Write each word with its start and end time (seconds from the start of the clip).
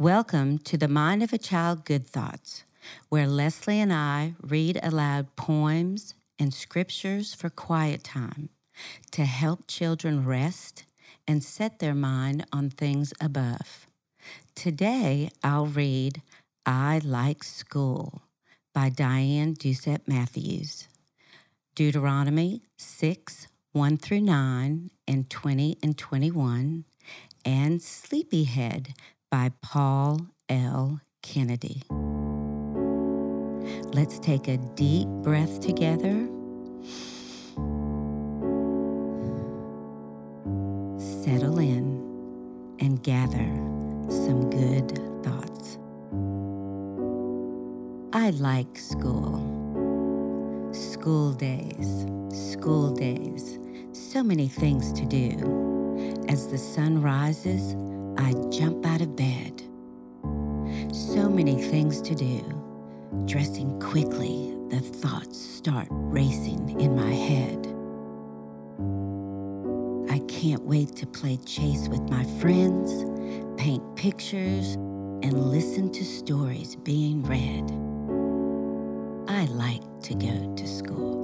Welcome 0.00 0.58
to 0.58 0.76
the 0.76 0.86
Mind 0.86 1.24
of 1.24 1.32
a 1.32 1.38
Child 1.38 1.84
Good 1.84 2.06
Thoughts, 2.06 2.62
where 3.08 3.26
Leslie 3.26 3.80
and 3.80 3.92
I 3.92 4.34
read 4.40 4.78
aloud 4.80 5.34
poems 5.34 6.14
and 6.38 6.54
scriptures 6.54 7.34
for 7.34 7.50
quiet 7.50 8.04
time 8.04 8.50
to 9.10 9.24
help 9.24 9.66
children 9.66 10.24
rest 10.24 10.84
and 11.26 11.42
set 11.42 11.80
their 11.80 11.96
mind 11.96 12.46
on 12.52 12.70
things 12.70 13.12
above. 13.20 13.88
Today, 14.54 15.30
I'll 15.42 15.66
read 15.66 16.22
I 16.64 17.00
Like 17.02 17.42
School 17.42 18.22
by 18.72 18.90
Diane 18.90 19.54
Doucet 19.54 20.06
Matthews, 20.06 20.86
Deuteronomy 21.74 22.62
6 22.76 23.48
1 23.72 23.96
through 23.96 24.20
9 24.20 24.90
and 25.08 25.28
20 25.28 25.78
and 25.82 25.98
21, 25.98 26.84
and 27.44 27.82
Sleepyhead 27.82 28.94
by 29.30 29.50
Paul 29.62 30.20
L. 30.48 31.00
Kennedy. 31.22 31.82
Let's 33.92 34.18
take 34.18 34.48
a 34.48 34.56
deep 34.74 35.08
breath 35.22 35.60
together. 35.60 36.28
Settle 40.98 41.58
in 41.58 41.98
and 42.80 43.02
gather 43.02 43.48
some 44.08 44.48
good 44.50 44.96
thoughts. 45.22 45.78
I 48.12 48.30
like 48.30 48.78
school. 48.78 49.56
School 50.72 51.32
days, 51.32 52.06
school 52.30 52.90
days, 52.90 53.58
so 53.92 54.22
many 54.22 54.48
things 54.48 54.92
to 54.92 55.04
do. 55.06 56.24
As 56.28 56.48
the 56.48 56.58
sun 56.58 57.02
rises, 57.02 57.74
I 58.18 58.32
jump 58.50 58.84
out 58.84 59.00
of 59.00 59.14
bed. 59.14 59.62
So 60.92 61.28
many 61.28 61.62
things 61.62 62.02
to 62.02 62.16
do. 62.16 62.42
Dressing 63.26 63.78
quickly, 63.80 64.56
the 64.70 64.80
thoughts 64.80 65.38
start 65.38 65.86
racing 65.90 66.80
in 66.80 66.96
my 66.96 67.12
head. 67.12 67.66
I 70.10 70.18
can't 70.26 70.62
wait 70.64 70.96
to 70.96 71.06
play 71.06 71.36
chase 71.46 71.88
with 71.88 72.10
my 72.10 72.24
friends, 72.40 73.04
paint 73.56 73.84
pictures, 73.94 74.74
and 75.22 75.50
listen 75.52 75.88
to 75.92 76.04
stories 76.04 76.74
being 76.74 77.22
read. 77.22 77.70
I 79.30 79.44
like 79.44 79.82
to 80.02 80.14
go 80.14 80.54
to 80.56 80.66
school. 80.66 81.14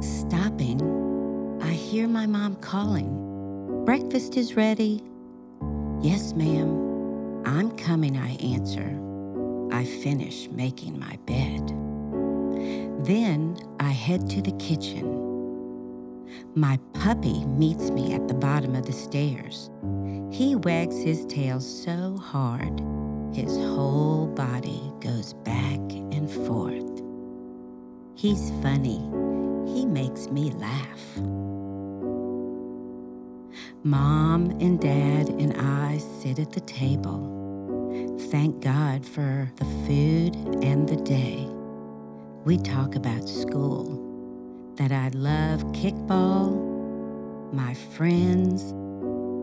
Stopping, 0.00 1.60
I 1.62 1.70
hear 1.70 2.08
my 2.08 2.26
mom 2.26 2.56
calling. 2.56 3.84
Breakfast 3.84 4.36
is 4.36 4.56
ready. 4.56 5.04
Yes, 6.02 6.32
ma'am. 6.34 7.44
I'm 7.46 7.70
coming, 7.76 8.16
I 8.16 8.34
answer. 8.36 8.98
I 9.72 9.84
finish 9.84 10.48
making 10.48 10.98
my 10.98 11.16
bed. 11.26 11.68
Then 13.06 13.56
I 13.78 13.90
head 13.90 14.28
to 14.30 14.42
the 14.42 14.50
kitchen. 14.52 15.20
My 16.56 16.80
puppy 16.94 17.44
meets 17.46 17.90
me 17.90 18.14
at 18.14 18.26
the 18.26 18.34
bottom 18.34 18.74
of 18.74 18.84
the 18.84 18.92
stairs. 18.92 19.70
He 20.32 20.56
wags 20.56 21.00
his 21.00 21.24
tail 21.26 21.60
so 21.60 22.16
hard, 22.16 22.80
his 23.32 23.56
whole 23.56 24.26
body 24.26 24.92
goes 24.98 25.34
back 25.44 25.78
and 25.78 26.28
forth. 26.28 27.00
He's 28.16 28.50
funny. 28.60 28.98
He 29.72 29.86
makes 29.86 30.26
me 30.28 30.50
laugh. 30.50 31.41
Mom 33.84 34.50
and 34.60 34.80
Dad 34.80 35.28
and 35.28 35.54
I 35.60 35.98
sit 35.98 36.38
at 36.38 36.52
the 36.52 36.60
table. 36.60 38.16
Thank 38.30 38.62
God 38.62 39.04
for 39.04 39.50
the 39.56 39.64
food 39.64 40.36
and 40.62 40.88
the 40.88 40.94
day. 41.02 41.48
We 42.44 42.58
talk 42.58 42.94
about 42.94 43.28
school, 43.28 43.98
that 44.76 44.92
I 44.92 45.08
love 45.08 45.64
kickball, 45.72 47.52
my 47.52 47.74
friends, 47.74 48.70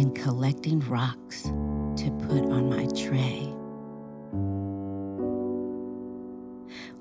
and 0.00 0.14
collecting 0.14 0.80
rocks 0.80 1.42
to 1.42 2.10
put 2.26 2.42
on 2.50 2.70
my 2.70 2.86
tray. 2.96 3.52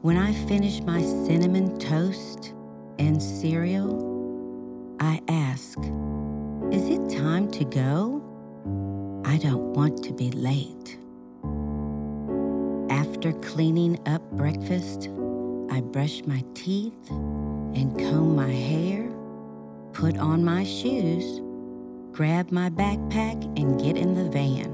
When 0.02 0.18
I 0.18 0.34
finish 0.48 0.82
my 0.82 1.02
cinnamon 1.02 1.80
toast 1.80 2.54
and 3.00 3.24
cereal, 3.24 4.98
I 5.00 5.22
ask, 5.30 5.78
is 6.72 6.88
it 6.88 7.10
time 7.10 7.52
to 7.52 7.66
go? 7.66 8.22
I 9.26 9.38
don't 9.38 9.74
want 9.74 10.02
to 10.06 10.14
be 10.14 10.32
late. 10.32 10.98
After 12.90 13.34
cleaning 13.34 14.00
up 14.08 14.22
breakfast, 14.32 15.10
I 15.70 15.82
brush 15.82 16.22
my 16.26 16.44
teeth 16.54 17.10
and 17.10 17.98
comb 18.00 18.38
my 18.38 18.50
hair, 18.50 19.12
put 19.92 20.18
on 20.18 20.46
my 20.46 20.64
shoes, 20.64 21.42
grab 22.14 22.52
my 22.52 22.70
backpack, 22.70 23.44
and 23.60 23.78
get 23.78 23.98
in 23.98 24.16
the 24.16 24.30
van. 24.30 24.72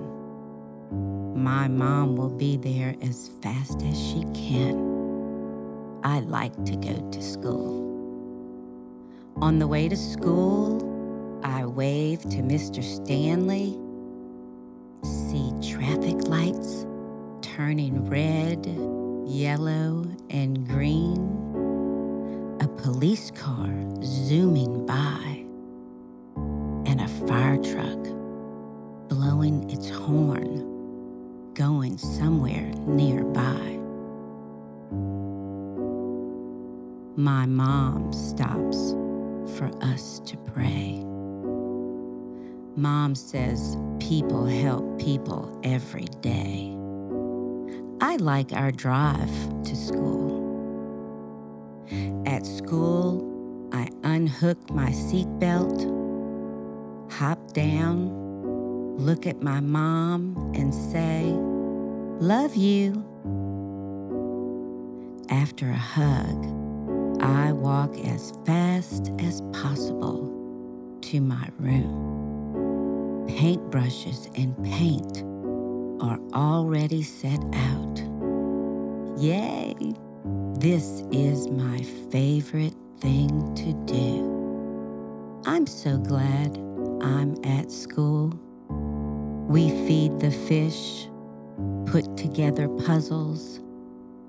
My 1.36 1.68
mom 1.68 2.16
will 2.16 2.30
be 2.30 2.58
there 2.58 2.96
as 3.02 3.32
fast 3.42 3.82
as 3.82 4.00
she 4.00 4.24
can. 4.36 4.78
I 6.04 6.20
like 6.20 6.54
to 6.66 6.76
go 6.76 7.10
to 7.10 7.22
school. 7.24 7.86
On 9.42 9.58
the 9.58 9.68
way 9.68 9.90
to 9.90 9.98
school, 9.98 10.97
I 11.44 11.66
wave 11.66 12.22
to 12.22 12.38
Mr. 12.38 12.84
Stanley, 12.84 13.78
see 15.04 15.52
traffic 15.62 16.28
lights 16.28 16.86
turning 17.42 18.08
red, 18.10 18.66
yellow, 19.28 20.06
and 20.30 20.68
green, 20.68 21.18
a 22.62 22.68
police 22.68 23.32
car 23.32 23.70
zooming 24.04 24.86
by, 24.86 25.44
and 26.90 27.02
a 27.02 27.08
fire 27.28 27.58
truck 27.58 28.04
blowing 29.10 29.70
its 29.70 29.90
horn, 29.90 31.54
going 31.54 31.98
somewhere 31.98 32.72
nearby. 32.86 33.80
My 37.16 37.48
mom 37.48 38.14
stops 38.14 38.92
for 39.58 39.72
us 39.82 40.20
to 40.26 40.38
pray. 40.38 41.07
Mom 42.78 43.16
says 43.16 43.76
people 44.00 44.46
help 44.46 45.00
people 45.00 45.60
every 45.64 46.06
day. 46.22 46.78
I 48.00 48.18
like 48.18 48.54
our 48.54 48.72
drive 48.72 49.32
to 49.64 49.76
school. 49.76 50.38
At 52.28 52.46
school, 52.46 53.70
I 53.74 53.90
unhook 54.04 54.70
my 54.70 54.92
seatbelt, 54.92 55.92
hop 57.12 57.52
down, 57.54 58.12
look 59.00 59.26
at 59.26 59.42
my 59.42 59.60
mom, 59.60 60.52
and 60.54 60.72
say, 60.72 61.34
Love 62.20 62.56
you. 62.56 63.04
After 65.30 65.68
a 65.72 65.76
hug, 65.76 66.46
I 67.24 67.54
walk 67.54 67.98
as 68.06 68.34
fast 68.46 69.10
as 69.18 69.42
possible 69.52 70.32
to 71.02 71.22
my 71.22 71.50
room 71.58 72.27
paintbrushes 73.38 74.36
and 74.36 74.58
paint 74.64 75.24
are 76.02 76.20
already 76.34 77.04
set 77.04 77.40
out. 77.54 78.02
Yay! 79.16 79.76
This 80.56 81.04
is 81.12 81.48
my 81.48 81.84
favorite 82.12 82.74
thing 83.00 83.54
to 83.54 83.74
do. 83.86 85.44
I'm 85.46 85.68
so 85.68 86.00
glad 86.00 86.58
I'm 87.00 87.36
at 87.44 87.72
school. 87.72 88.34
We 89.48 89.70
feed 89.86 90.20
the 90.20 90.32
fish, 90.32 91.08
put 91.86 92.18
together 92.18 92.68
puzzles, 92.68 93.60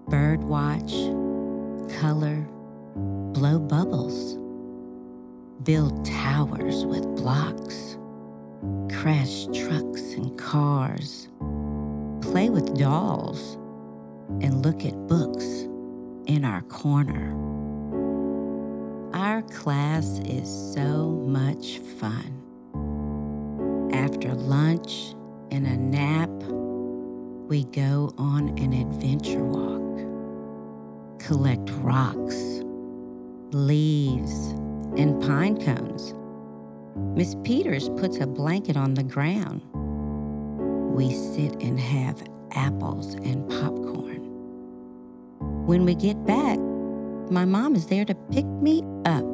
bird 0.09 0.45
watch, 0.45 0.93
color, 1.99 2.47
blow 3.33 3.59
bubbles, 3.59 4.37
build 5.63 6.05
towers 6.05 6.85
with 6.85 7.05
blocks 7.17 7.98
crash 8.91 9.47
trucks 9.47 10.15
and 10.15 10.37
cars, 10.39 11.29
play 12.21 12.51
with 12.51 12.79
dolls, 12.79 13.57
and 14.43 14.65
look 14.65 14.85
at 14.85 15.07
books 15.07 15.45
in 16.27 16.45
our 16.45 16.63
corner. 16.63 17.35
Our 19.15 19.43
class 19.43 20.19
is 20.21 20.49
so 20.75 21.11
much 21.11 21.79
fun. 21.79 22.35
After 23.93 24.35
lunch 24.35 25.15
and 25.51 25.67
a 25.67 25.77
nap, 25.77 26.31
we 27.49 27.65
go 27.65 28.13
on 28.19 28.51
an 28.59 28.73
adventure 28.73 29.43
walk, 29.43 29.99
collect 31.21 31.71
rocks, 31.83 32.63
leaves, 33.53 34.51
and 34.97 35.23
pine 35.23 35.57
cones 35.65 36.13
Miss 37.15 37.37
Peters 37.45 37.89
puts 37.91 38.19
a 38.19 38.27
blanket 38.27 38.77
on 38.77 38.95
the 38.95 39.03
ground. 39.03 39.63
we 40.95 41.13
sit 41.15 41.53
and 41.63 41.79
have 41.79 42.23
apples 42.53 43.15
and 43.15 43.49
popcorn. 43.49 44.21
When 45.67 45.85
we 45.85 45.95
get 45.95 46.25
back, 46.27 46.59
my 47.31 47.45
mom 47.45 47.77
is 47.77 47.87
there 47.87 48.05
to 48.05 48.15
pick 48.33 48.47
me 48.47 48.83
up. 49.05 49.25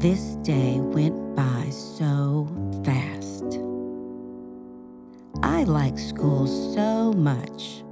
This 0.00 0.36
day 0.42 0.78
went 0.78 1.34
by 1.34 1.70
so 1.70 2.46
fast. 2.84 3.58
I 5.42 5.64
like 5.64 5.98
school 5.98 6.46
so 6.46 7.12
much. 7.12 7.82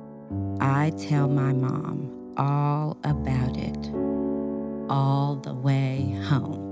I 0.61 0.91
tell 0.91 1.27
my 1.27 1.53
mom 1.53 2.13
all 2.37 2.97
about 3.03 3.57
it 3.57 3.91
all 4.89 5.37
the 5.37 5.55
way 5.55 6.17
home. 6.29 6.66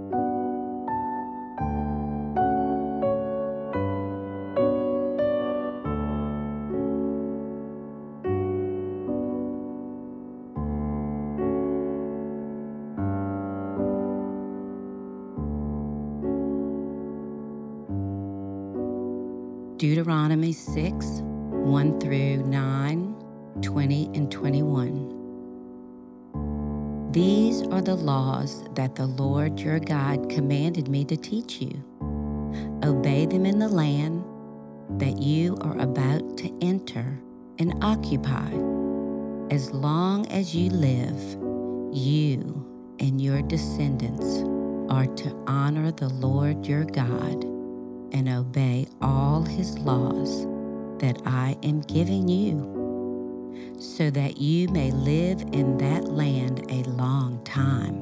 Deuteronomy 19.77 20.53
6 20.53 21.21
1 21.21 22.01
through 22.01 22.45
9, 22.45 23.15
20, 23.61 24.11
and 24.15 24.31
21. 24.31 27.11
These 27.11 27.63
are 27.63 27.83
the 27.83 27.97
laws 27.97 28.63
that 28.75 28.95
the 28.95 29.07
Lord 29.07 29.59
your 29.59 29.81
God 29.81 30.31
commanded 30.31 30.87
me 30.87 31.05
to 31.07 31.17
teach 31.17 31.61
you. 31.61 31.83
Obey 32.85 33.27
them 33.27 33.45
in 33.45 33.59
the 33.59 33.69
land 33.69 34.25
that 35.01 35.21
you 35.21 35.57
are 35.63 35.81
about 35.81 36.39
to 36.39 36.57
enter 36.63 37.21
and 37.59 37.83
occupy. 37.83 38.53
As 39.53 39.73
long 39.73 40.29
as 40.29 40.55
you 40.55 40.71
live, 40.71 41.21
you 41.93 42.65
and 43.01 43.21
your 43.21 43.43
descendants 43.43 44.45
are 44.89 45.07
to 45.17 45.35
honor 45.49 45.91
the 45.91 46.11
Lord 46.11 46.65
your 46.65 46.85
God 46.85 47.54
and 48.15 48.29
obey 48.29 48.87
all 49.03 49.43
his 49.43 49.77
laws 49.81 50.47
that 51.01 51.21
I 51.27 51.59
am 51.65 51.81
giving 51.83 52.29
you, 52.29 53.75
so 53.79 54.09
that 54.11 54.39
you 54.39 54.69
may 54.69 54.93
live 54.93 55.43
in 55.53 55.77
that 55.79 56.05
land 56.05 56.65
a 56.71 56.85
long 56.91 57.43
time. 57.45 57.99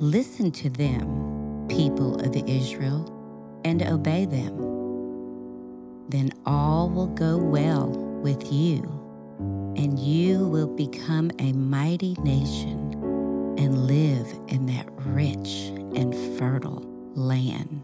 Listen 0.00 0.50
to 0.50 0.70
them, 0.70 1.66
people 1.68 2.18
of 2.20 2.34
Israel, 2.34 3.60
and 3.66 3.82
obey 3.82 4.24
them. 4.24 4.56
Then 6.08 6.32
all 6.46 6.88
will 6.88 7.08
go 7.08 7.36
well 7.36 7.88
with 7.88 8.50
you, 8.50 8.82
and 9.76 9.98
you 9.98 10.48
will 10.48 10.74
become 10.74 11.30
a 11.38 11.52
mighty 11.52 12.14
nation 12.22 12.92
and 13.58 13.86
live 13.86 14.26
in 14.48 14.64
that 14.66 14.88
rich 15.04 15.70
and 15.94 16.14
fertile 16.38 16.82
land 17.14 17.82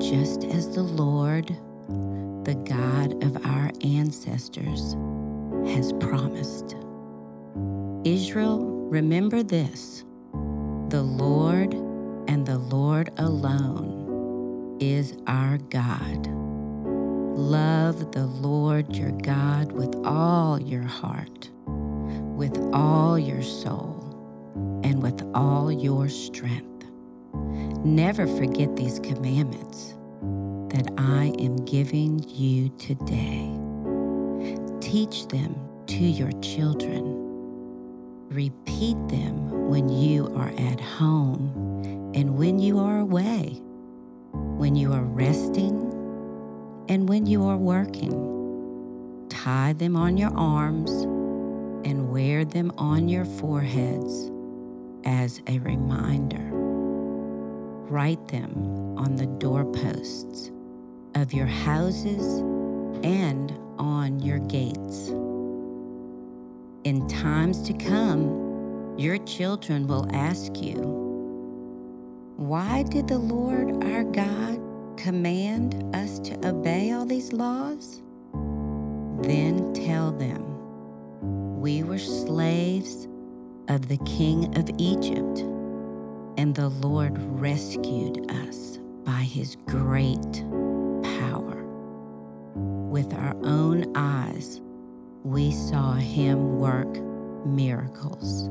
just 0.00 0.44
as 0.44 0.74
the 0.74 0.82
Lord, 0.82 1.48
the 2.44 2.54
God 2.66 3.22
of 3.22 3.44
our 3.44 3.70
ancestors, 3.84 4.96
has 5.66 5.92
promised. 6.00 6.74
Israel, 8.04 8.64
remember 8.88 9.42
this 9.42 10.04
the 10.88 11.02
Lord 11.02 11.74
and 12.28 12.46
the 12.46 12.58
Lord 12.58 13.12
alone 13.18 14.78
is 14.80 15.18
our 15.26 15.58
God. 15.58 16.28
Love 17.36 18.10
the 18.12 18.26
Lord 18.26 18.96
your 18.96 19.12
God 19.12 19.70
with 19.72 19.94
all 20.06 20.60
your 20.60 20.82
heart, 20.82 21.50
with 21.66 22.56
all 22.72 23.18
your 23.18 23.42
soul, 23.42 24.80
and 24.82 25.02
with 25.02 25.22
all 25.34 25.70
your 25.70 26.08
strength. 26.08 26.69
Never 27.84 28.26
forget 28.26 28.76
these 28.76 28.98
commandments 28.98 29.94
that 30.68 30.92
I 30.98 31.32
am 31.38 31.56
giving 31.64 32.22
you 32.28 32.68
today. 32.76 33.58
Teach 34.80 35.26
them 35.28 35.58
to 35.86 36.04
your 36.04 36.30
children. 36.42 37.16
Repeat 38.28 38.98
them 39.08 39.70
when 39.70 39.88
you 39.88 40.26
are 40.36 40.52
at 40.58 40.78
home 40.78 42.12
and 42.14 42.36
when 42.36 42.58
you 42.58 42.78
are 42.78 42.98
away, 42.98 43.62
when 44.32 44.74
you 44.74 44.92
are 44.92 45.04
resting 45.04 45.80
and 46.90 47.08
when 47.08 47.24
you 47.24 47.48
are 47.48 47.56
working. 47.56 49.26
Tie 49.30 49.72
them 49.72 49.96
on 49.96 50.18
your 50.18 50.36
arms 50.36 50.90
and 51.88 52.10
wear 52.10 52.44
them 52.44 52.72
on 52.76 53.08
your 53.08 53.24
foreheads 53.24 54.30
as 55.06 55.40
a 55.46 55.58
reminder 55.60 56.59
write 57.90 58.28
them 58.28 58.96
on 58.96 59.16
the 59.16 59.26
doorposts 59.26 60.52
of 61.16 61.32
your 61.32 61.46
houses 61.46 62.38
and 63.02 63.52
on 63.78 64.20
your 64.20 64.38
gates. 64.38 65.08
In 66.84 67.06
times 67.08 67.62
to 67.62 67.72
come, 67.74 68.94
your 68.96 69.18
children 69.18 69.88
will 69.88 70.08
ask 70.14 70.62
you, 70.62 70.76
Why 72.36 72.84
did 72.84 73.08
the 73.08 73.18
Lord 73.18 73.82
our 73.84 74.04
God 74.04 74.60
command 74.96 75.84
us 75.94 76.20
to 76.20 76.48
obey 76.48 76.92
all 76.92 77.04
these 77.04 77.32
laws? 77.32 78.02
Then 79.22 79.74
tell 79.74 80.12
them, 80.12 81.60
We 81.60 81.82
were 81.82 81.98
slaves 81.98 83.08
of 83.68 83.88
the 83.88 83.98
king 83.98 84.56
of 84.56 84.70
Egypt 84.78 85.44
and 86.36 86.54
the 86.54 86.68
Lord 86.68 87.18
rescued 87.40 88.30
us 88.30 88.78
by 89.04 89.22
his 89.22 89.56
great 89.66 90.44
power. 91.18 91.64
With 92.54 93.12
our 93.14 93.34
own 93.44 93.96
eyes, 93.96 94.60
we 95.22 95.50
saw 95.52 95.94
him 95.94 96.58
work 96.58 96.88
miracles. 97.46 98.48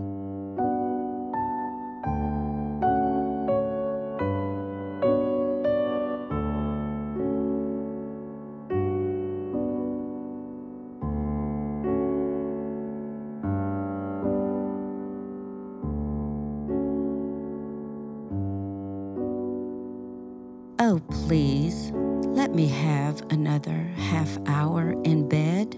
Please, 21.12 21.92
let 21.94 22.54
me 22.54 22.68
have 22.68 23.22
another 23.32 23.92
half 23.96 24.38
hour 24.48 24.92
in 25.04 25.28
bed. 25.28 25.76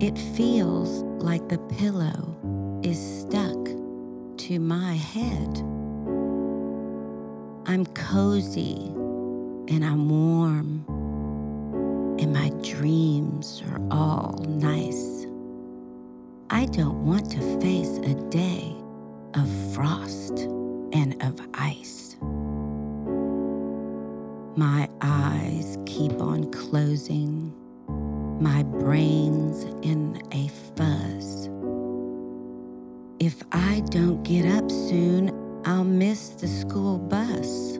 It 0.00 0.16
feels 0.36 1.02
like 1.22 1.48
the 1.48 1.58
pillow 1.58 2.36
is 2.82 2.98
stuck 3.20 3.68
to 4.38 4.58
my 4.60 4.94
head. 4.94 5.58
I'm 7.66 7.84
cozy 7.94 8.76
and 9.68 9.84
I'm 9.84 10.08
warm, 10.08 10.84
and 12.18 12.32
my 12.32 12.50
dreams 12.62 13.62
are 13.70 13.80
all 13.90 14.38
nice. 14.48 15.26
I 16.50 16.64
don't 16.66 17.04
want 17.04 17.30
to 17.32 17.60
face 17.60 17.98
a 17.98 18.14
day 18.30 18.77
brain's 28.80 29.64
in 29.82 30.20
a 30.32 30.48
fuzz. 30.76 31.48
If 33.18 33.42
I 33.52 33.80
don't 33.90 34.22
get 34.22 34.46
up 34.46 34.70
soon, 34.70 35.32
I'll 35.64 35.84
miss 35.84 36.30
the 36.30 36.48
school 36.48 36.98
bus. 36.98 37.78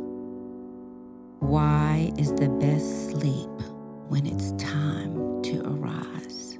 Why 1.41 2.13
is 2.19 2.33
the 2.35 2.49
best 2.49 3.11
sleep 3.11 3.49
when 4.09 4.27
it's 4.27 4.53
time 4.53 5.43
to 5.43 5.63
arise? 5.65 6.59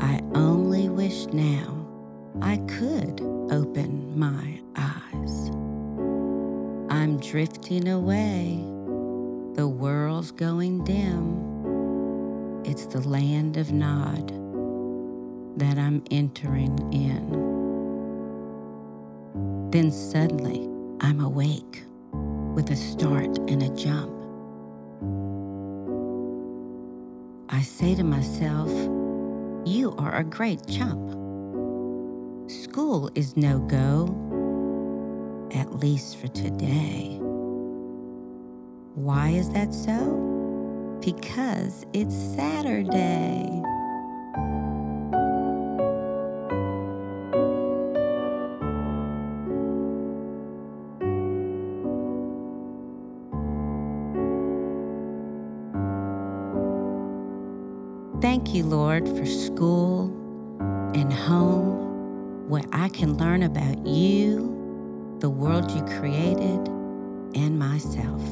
I 0.00 0.20
only 0.34 0.88
wish 0.88 1.26
now 1.26 1.86
I 2.40 2.56
could 2.68 3.20
open 3.50 4.18
my 4.18 4.60
eyes. 4.76 5.50
I'm 6.88 7.18
drifting 7.20 7.88
away 7.88 8.64
the 9.54 9.68
world's 9.68 10.32
going 10.32 10.84
dim. 10.84 11.55
It's 12.68 12.86
the 12.86 13.00
land 13.08 13.56
of 13.58 13.70
Nod 13.70 14.26
that 15.56 15.78
I'm 15.78 16.02
entering 16.10 16.76
in. 16.92 17.30
Then 19.70 19.92
suddenly 19.92 20.68
I'm 21.00 21.20
awake 21.20 21.84
with 22.56 22.68
a 22.72 22.74
start 22.74 23.38
and 23.48 23.62
a 23.62 23.68
jump. 23.68 24.12
I 27.48 27.62
say 27.62 27.94
to 27.94 28.02
myself, 28.02 28.68
You 29.64 29.94
are 29.96 30.16
a 30.16 30.24
great 30.24 30.66
chump. 30.66 31.12
School 32.50 33.12
is 33.14 33.36
no 33.36 33.60
go, 33.60 34.08
at 35.54 35.78
least 35.78 36.16
for 36.16 36.26
today. 36.26 37.20
Why 38.94 39.28
is 39.28 39.50
that 39.50 39.72
so? 39.72 40.35
Because 41.00 41.86
it's 41.92 42.14
Saturday. 42.14 43.62
Thank 58.20 58.54
you, 58.54 58.64
Lord, 58.64 59.08
for 59.08 59.26
school 59.26 60.06
and 60.94 61.12
home 61.12 62.48
where 62.48 62.64
I 62.72 62.88
can 62.88 63.16
learn 63.16 63.42
about 63.42 63.86
you, 63.86 65.16
the 65.20 65.30
world 65.30 65.70
you 65.70 65.82
created, 65.98 66.68
and 67.34 67.58
myself. 67.58 68.22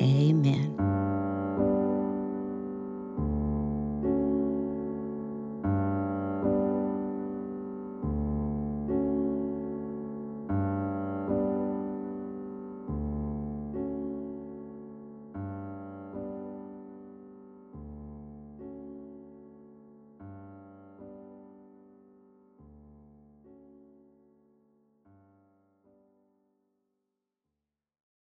Amen. 0.00 0.83